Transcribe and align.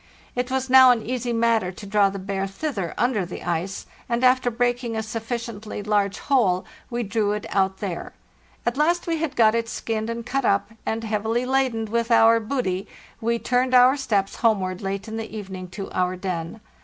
It 0.35 0.49
was 0.49 0.67
now 0.67 0.89
an 0.89 1.03
easy 1.03 1.31
matter 1.31 1.71
to 1.73 1.85
draw 1.85 2.09
the 2.09 2.17
bear 2.17 2.47
thither 2.47 2.95
under 2.97 3.23
the 3.23 3.43
ice, 3.43 3.85
and 4.09 4.23
after 4.23 4.49
breaking 4.49 4.95
a 4.95 5.03
sufficiently 5.03 5.83
large 5.83 6.17
hole 6.17 6.65
we 6.89 7.03
drew 7.03 7.33
it 7.33 7.45
out 7.51 7.77
there. 7.81 8.11
At 8.65 8.77
last 8.77 9.05
we 9.05 9.17
had 9.17 9.35
got 9.35 9.53
it 9.53 9.69
skinned 9.69 10.09
and 10.09 10.25
cut 10.25 10.43
up, 10.43 10.71
and, 10.87 11.03
heavily 11.03 11.45
laden 11.45 11.85
with 11.85 12.09
our 12.09 12.39
booty, 12.39 12.87
we 13.21 13.37
turned 13.37 13.75
our 13.75 13.95
steps 13.95 14.37
homeward 14.37 14.81
late 14.81 15.07
in 15.07 15.17
the 15.17 15.37
evening 15.37 15.67
to 15.67 15.91
our 15.91 16.15
den. 16.15 16.61